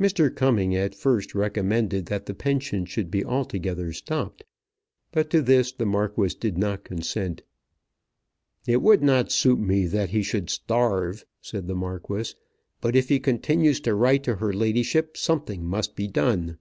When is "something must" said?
15.16-15.94